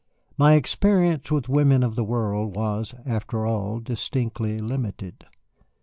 [0.35, 5.27] My experience with women of the world was, after all, distinctly limited.